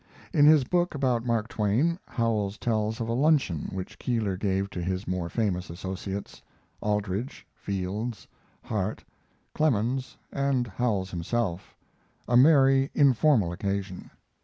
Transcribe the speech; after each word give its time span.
In 0.33 0.47
his 0.47 0.63
book 0.63 0.95
about 0.95 1.27
Mark 1.27 1.47
Twain, 1.47 1.99
Howells 2.07 2.57
tells 2.57 2.99
of 2.99 3.07
a 3.07 3.13
luncheon 3.13 3.69
which 3.71 3.99
Keeler 3.99 4.35
gave 4.35 4.67
to 4.71 4.81
his 4.81 5.07
more 5.07 5.29
famous 5.29 5.69
associates 5.69 6.41
Aldrich, 6.81 7.45
Fields, 7.53 8.27
Harte, 8.63 9.05
Clemens, 9.53 10.17
and 10.31 10.65
Howells 10.65 11.11
himself 11.11 11.75
a 12.27 12.35
merry 12.35 12.89
informal 12.95 13.51
occasion. 13.51 14.09